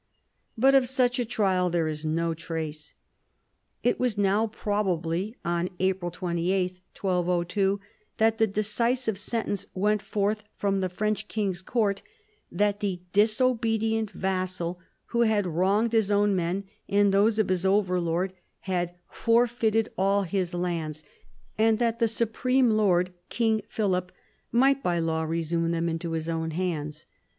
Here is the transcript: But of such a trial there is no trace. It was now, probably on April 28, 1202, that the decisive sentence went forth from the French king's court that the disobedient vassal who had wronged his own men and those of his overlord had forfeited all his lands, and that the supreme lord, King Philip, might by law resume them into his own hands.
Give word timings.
But 0.57 0.73
of 0.73 0.89
such 0.89 1.19
a 1.19 1.25
trial 1.25 1.69
there 1.69 1.87
is 1.87 2.03
no 2.03 2.33
trace. 2.33 2.95
It 3.83 3.99
was 3.99 4.17
now, 4.17 4.47
probably 4.47 5.35
on 5.45 5.69
April 5.79 6.09
28, 6.09 6.81
1202, 6.99 7.79
that 8.17 8.39
the 8.39 8.47
decisive 8.47 9.19
sentence 9.19 9.67
went 9.75 10.01
forth 10.01 10.41
from 10.57 10.79
the 10.79 10.89
French 10.89 11.27
king's 11.27 11.61
court 11.61 12.01
that 12.51 12.79
the 12.79 13.01
disobedient 13.13 14.09
vassal 14.09 14.79
who 15.13 15.21
had 15.21 15.45
wronged 15.45 15.93
his 15.93 16.09
own 16.09 16.35
men 16.35 16.63
and 16.89 17.13
those 17.13 17.37
of 17.37 17.49
his 17.49 17.63
overlord 17.63 18.33
had 18.61 18.95
forfeited 19.07 19.89
all 19.99 20.23
his 20.23 20.55
lands, 20.55 21.03
and 21.59 21.77
that 21.77 21.99
the 21.99 22.07
supreme 22.07 22.71
lord, 22.71 23.13
King 23.29 23.61
Philip, 23.69 24.11
might 24.51 24.81
by 24.81 24.97
law 24.97 25.21
resume 25.21 25.69
them 25.69 25.87
into 25.87 26.13
his 26.13 26.27
own 26.27 26.49
hands. 26.49 27.05